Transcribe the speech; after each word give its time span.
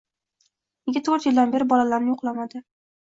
Nega 0.89 1.03
to`rt 1.09 1.27
yildan 1.29 1.53
beri 1.57 1.67
bolalarini 1.75 2.13
yo`qlamadi 2.17 2.65